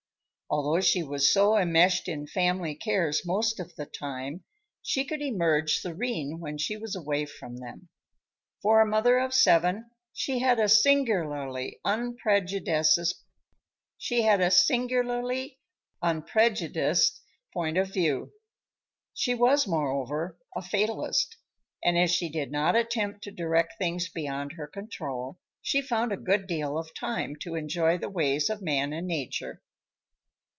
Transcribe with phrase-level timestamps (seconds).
[0.53, 4.43] Although she was so enmeshed in family cares most of the time,
[4.83, 7.87] she could emerge serene when she was away from them.
[8.61, 13.21] For a mother of seven, she had a singularly unprejudiced
[17.53, 18.31] point of view.
[19.13, 21.37] She was, moreover, a fatalist,
[21.81, 26.17] and as she did not attempt to direct things beyond her control, she found a
[26.17, 29.61] good deal of time to enjoy the ways of man and nature.